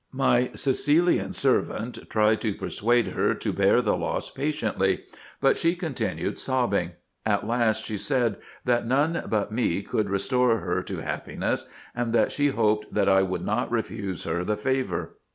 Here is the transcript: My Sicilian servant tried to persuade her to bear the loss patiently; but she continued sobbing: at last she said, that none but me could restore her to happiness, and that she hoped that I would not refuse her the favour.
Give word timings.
My 0.13 0.49
Sicilian 0.55 1.31
servant 1.31 2.09
tried 2.09 2.41
to 2.41 2.55
persuade 2.55 3.09
her 3.09 3.35
to 3.35 3.53
bear 3.53 3.83
the 3.83 3.95
loss 3.95 4.31
patiently; 4.31 5.01
but 5.39 5.57
she 5.57 5.75
continued 5.75 6.39
sobbing: 6.39 6.93
at 7.23 7.45
last 7.45 7.85
she 7.85 7.97
said, 7.97 8.37
that 8.65 8.87
none 8.87 9.25
but 9.29 9.51
me 9.51 9.83
could 9.83 10.09
restore 10.09 10.57
her 10.57 10.81
to 10.81 11.03
happiness, 11.03 11.67
and 11.93 12.13
that 12.13 12.31
she 12.31 12.47
hoped 12.47 12.91
that 12.91 13.09
I 13.09 13.21
would 13.21 13.45
not 13.45 13.69
refuse 13.71 14.23
her 14.23 14.43
the 14.43 14.57
favour. 14.57 15.17